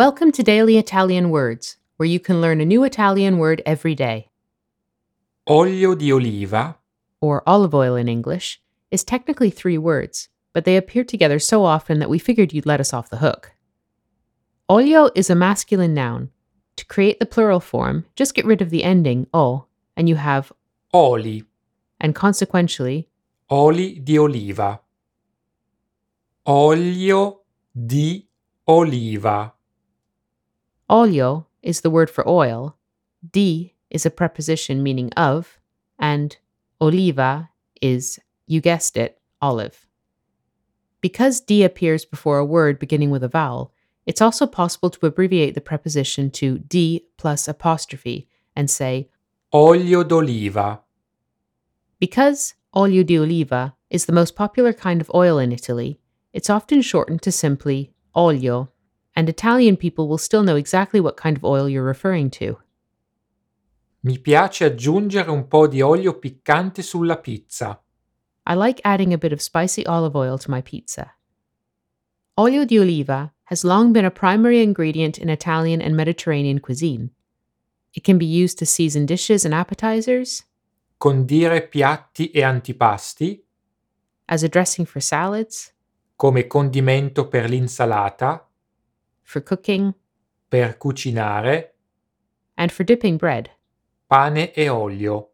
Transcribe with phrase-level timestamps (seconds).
[0.00, 4.30] Welcome to Daily Italian Words, where you can learn a new Italian word every day.
[5.46, 6.78] Olio di oliva,
[7.20, 11.98] or olive oil in English, is technically three words, but they appear together so often
[11.98, 13.52] that we figured you'd let us off the hook.
[14.70, 16.30] Olio is a masculine noun.
[16.76, 19.66] To create the plural form, just get rid of the ending o,
[19.98, 20.50] and you have
[20.94, 21.44] oli,
[22.00, 23.06] and consequentially,
[23.50, 24.80] oli di oliva.
[26.46, 27.40] Olio
[27.76, 28.26] di
[28.66, 29.52] oliva.
[30.90, 32.76] Olio is the word for oil,
[33.32, 35.58] di is a preposition meaning of,
[35.98, 36.36] and
[36.80, 39.86] oliva is, you guessed it, olive.
[41.00, 43.72] Because di appears before a word beginning with a vowel,
[44.04, 49.08] it's also possible to abbreviate the preposition to di plus apostrophe and say
[49.52, 50.80] Olio d'oliva.
[51.98, 56.00] Because olio di oliva is the most popular kind of oil in Italy,
[56.32, 58.70] it's often shortened to simply olio,
[59.14, 62.58] and Italian people will still know exactly what kind of oil you're referring to.
[64.02, 67.80] Mi piace aggiungere un po' di olio piccante sulla pizza.
[68.46, 71.14] I like adding a bit of spicy olive oil to my pizza.
[72.36, 77.10] Olio di oliva has long been a primary ingredient in Italian and Mediterranean cuisine.
[77.92, 80.44] It can be used to season dishes and appetizers,
[80.96, 83.42] Condire piatti e antipasti,
[84.26, 85.72] as a dressing for salads,
[86.14, 88.49] come condimento per l'insalata,
[89.30, 89.94] for cooking,
[90.50, 91.66] per cucinare,
[92.58, 93.50] and for dipping bread.
[94.10, 95.28] pane e olio.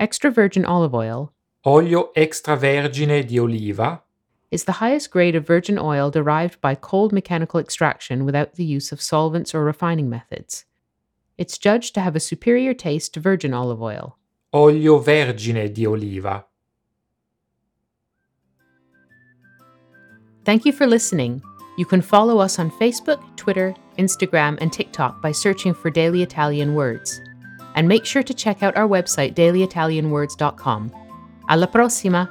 [0.00, 1.32] Extra virgin olive oil
[1.64, 4.02] Olio extravergine di oliva
[4.50, 8.90] is the highest grade of virgin oil derived by cold mechanical extraction without the use
[8.90, 10.64] of solvents or refining methods.
[11.36, 14.16] It's judged to have a superior taste to virgin olive oil.
[14.54, 16.46] olio vergine di oliva.
[20.44, 21.42] Thank you for listening.
[21.76, 26.74] You can follow us on Facebook, Twitter, Instagram, and TikTok by searching for Daily Italian
[26.74, 27.20] Words.
[27.74, 30.92] And make sure to check out our website, dailyitalianwords.com.
[31.48, 32.30] Alla prossima!